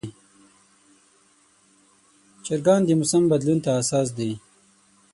[2.45, 4.31] چرګان د موسم بدلون ته حساس دي.